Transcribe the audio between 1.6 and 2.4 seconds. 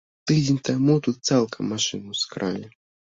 машыну